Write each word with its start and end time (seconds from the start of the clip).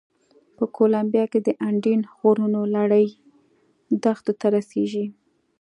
په 0.57 0.63
کولمبیا 0.75 1.25
کې 1.31 1.39
د 1.47 1.49
اندین 1.67 2.01
غرونو 2.17 2.61
لړۍ 2.75 3.07
دښتو 4.03 4.31
ته 4.39 4.45
رسېږي. 4.55 5.05